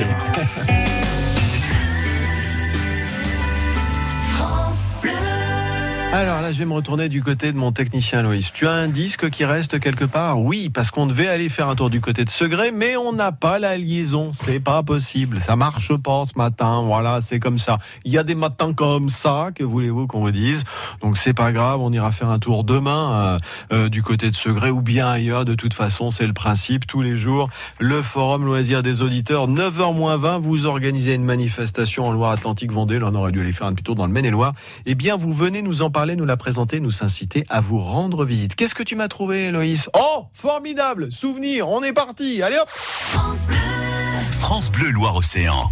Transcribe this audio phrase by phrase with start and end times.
[0.68, 0.79] allez
[6.12, 8.52] Alors là, je vais me retourner du côté de mon technicien Loïs.
[8.52, 10.40] Tu as un disque qui reste quelque part?
[10.40, 13.30] Oui, parce qu'on devait aller faire un tour du côté de Segré, mais on n'a
[13.30, 14.32] pas la liaison.
[14.34, 15.40] C'est pas possible.
[15.40, 16.82] Ça marche pas ce matin.
[16.84, 17.78] Voilà, c'est comme ça.
[18.04, 20.64] Il y a des matins comme ça, que voulez-vous qu'on vous dise
[21.00, 23.38] Donc c'est pas grave, on ira faire un tour demain
[23.72, 25.44] euh, euh, du côté de Segré ou bien ailleurs.
[25.44, 26.88] De toute façon, c'est le principe.
[26.88, 32.10] Tous les jours, le forum loisir des auditeurs, 9h 20, vous organisez une manifestation en
[32.10, 32.98] Loire-Atlantique Vendée.
[32.98, 34.54] Là, on aurait dû aller faire un petit tour dans le Maine-et-Loire.
[34.86, 38.24] Eh bien, vous venez nous en parler nous la présenter, nous inciter à vous rendre
[38.24, 38.54] visite.
[38.54, 39.88] Qu'est-ce que tu m'as trouvé, Loïs?
[39.98, 43.56] Oh, formidable Souvenir, on est parti Allez hop France Bleu,
[44.32, 45.70] France Bleu Loire-Océan.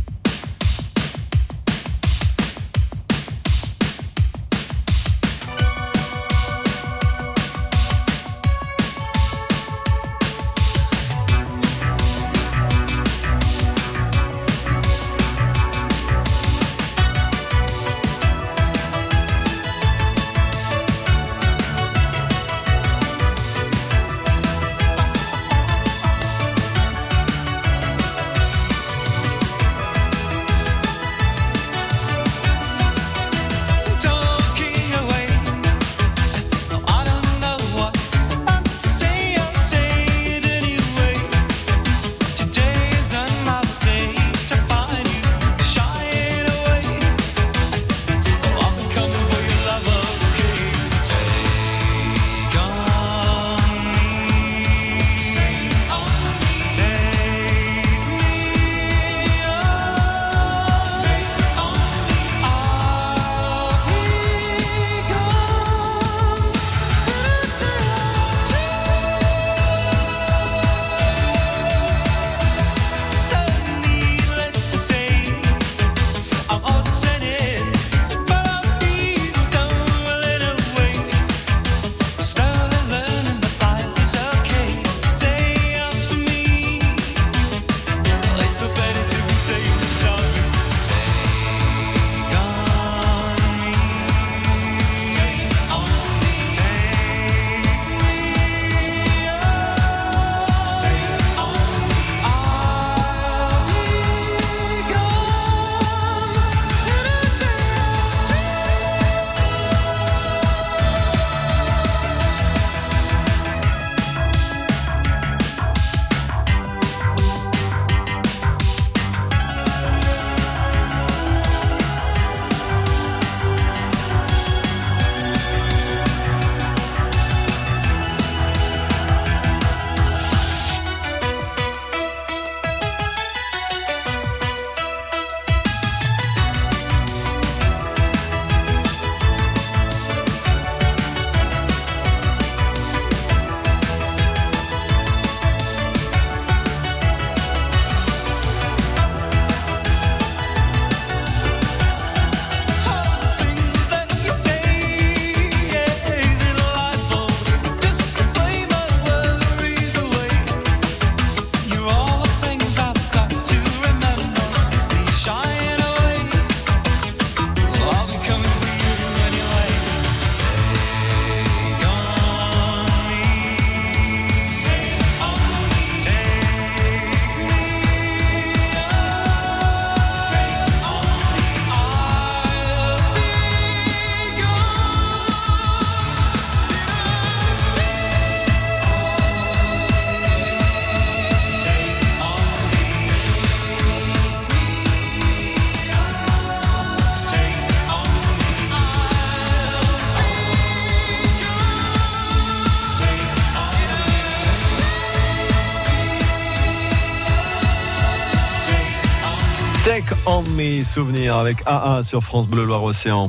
[210.54, 213.28] Mes souvenirs avec AA sur France Bleu Loire Océan.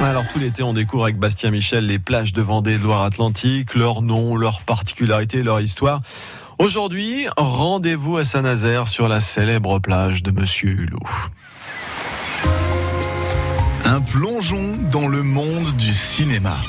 [0.00, 4.02] Alors tout l'été, on découvre avec Bastien Michel les plages de Vendée de Loire-Atlantique, leur
[4.02, 6.00] nom, leurs particularités, leur histoire.
[6.58, 10.98] Aujourd'hui, rendez-vous à Saint-Nazaire sur la célèbre plage de Monsieur Hulot.
[13.92, 16.60] Un plongeon dans le monde du cinéma.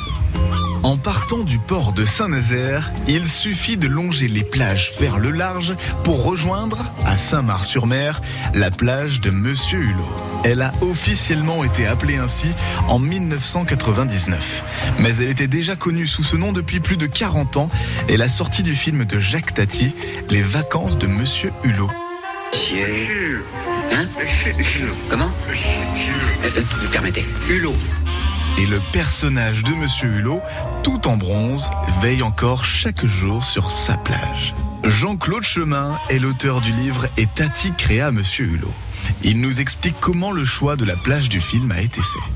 [0.81, 5.75] En partant du port de Saint-Nazaire, il suffit de longer les plages vers le large
[6.03, 8.23] pour rejoindre, à Saint-Mars-sur-Mer,
[8.55, 10.09] la plage de Monsieur Hulot.
[10.43, 12.47] Elle a officiellement été appelée ainsi
[12.87, 14.63] en 1999.
[14.97, 17.69] Mais elle était déjà connue sous ce nom depuis plus de 40 ans
[18.09, 19.93] et la sortie du film de Jacques Tati,
[20.31, 21.91] Les vacances de Monsieur Hulot.
[24.01, 24.07] Hein
[25.09, 26.61] Comment euh, euh,
[26.91, 27.23] Permettez.
[27.49, 27.73] Hulot.
[28.57, 30.41] Et le personnage de Monsieur Hulot,
[30.81, 31.69] tout en bronze,
[32.01, 34.55] veille encore chaque jour sur sa plage.
[34.83, 38.73] Jean-Claude Chemin est l'auteur du livre Et Tati créa Monsieur Hulot.
[39.23, 42.31] Il nous explique comment le choix de la plage du film a été fait.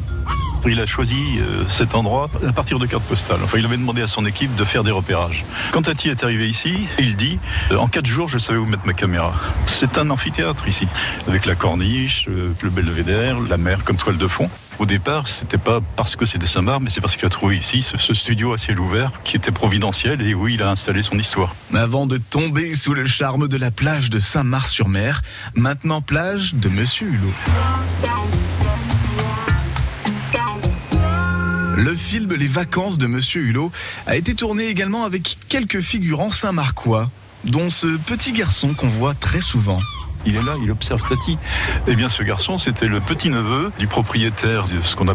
[0.68, 3.40] Il a choisi euh, cet endroit à partir de cartes postales.
[3.44, 5.46] Enfin, il avait demandé à son équipe de faire des repérages.
[5.72, 7.40] Quand Tati est arrivé ici, il dit
[7.72, 9.34] euh, En quatre jours, je savais où mettre ma caméra.
[9.66, 10.88] C'est un amphithéâtre ici,
[11.28, 14.50] avec la corniche, euh, le belvédère, la mer comme toile de fond.
[14.78, 17.81] Au départ, c'était pas parce que c'était Saint-Marc, mais c'est parce qu'il a trouvé ici
[17.81, 21.56] ce, studio à ciel ouvert qui était providentiel et où il a installé son histoire.
[21.74, 25.22] Avant de tomber sous le charme de la plage de Saint-Mars-sur-Mer,
[25.54, 28.15] maintenant plage de Monsieur Hulot.
[31.77, 33.69] Le film Les vacances de Monsieur Hulot
[34.07, 37.12] a été tourné également avec quelques figurants saint-marcois,
[37.44, 39.81] dont ce petit garçon qu'on voit très souvent.
[40.25, 41.38] Il est là, il observe Tati.
[41.88, 45.13] Eh bien, ce garçon, c'était le petit-neveu du propriétaire de ce qu'on appelle